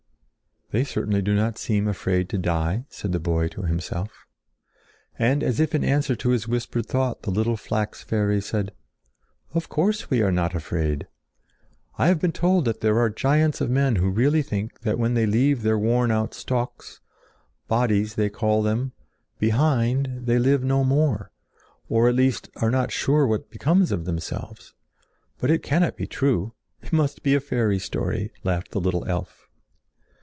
"They 0.73 0.85
certainly 0.85 1.21
do 1.21 1.35
not 1.35 1.57
seem 1.57 1.85
afraid 1.85 2.29
to 2.29 2.37
die," 2.37 2.85
said 2.87 3.11
the 3.11 3.19
boy 3.19 3.49
to 3.49 3.63
himself. 3.63 4.25
And 5.19 5.43
as 5.43 5.59
if 5.59 5.75
in 5.75 5.83
answer 5.83 6.15
to 6.15 6.29
his 6.29 6.47
whispered 6.47 6.85
thought 6.85 7.23
the 7.23 7.29
little 7.29 7.57
flax 7.57 8.03
fairy 8.03 8.39
said: 8.39 8.71
"Of 9.53 9.67
course 9.67 10.09
we 10.09 10.21
are 10.21 10.31
not 10.31 10.55
afraid! 10.55 11.07
I 11.97 12.07
have 12.07 12.21
been 12.21 12.31
told 12.31 12.63
that 12.63 12.79
there 12.79 12.97
are 12.99 13.09
giants 13.09 13.59
of 13.59 13.69
men 13.69 13.97
who 13.97 14.09
really 14.09 14.41
think 14.41 14.79
that 14.83 14.97
when 14.97 15.13
they 15.13 15.25
leave 15.25 15.61
their 15.61 15.77
worn 15.77 16.09
out 16.09 16.33
stalks—bodies 16.33 18.15
they 18.15 18.29
call 18.29 18.63
them—behind, 18.63 20.21
they 20.25 20.39
live 20.39 20.63
no 20.63 20.85
more, 20.85 21.33
or 21.89 22.07
at 22.07 22.15
least 22.15 22.49
are 22.61 22.71
not 22.71 22.93
sure 22.93 23.27
what 23.27 23.49
becomes 23.51 23.91
of 23.91 24.05
themselves. 24.05 24.73
But 25.37 25.51
it 25.51 25.63
cannot 25.63 25.97
be 25.97 26.07
true—it 26.07 26.93
must 26.93 27.23
be 27.23 27.35
a 27.35 27.41
fairy 27.41 27.77
story!" 27.77 28.31
laughed 28.45 28.71
the 28.71 28.79
little 28.79 29.03
elf. 29.03 29.39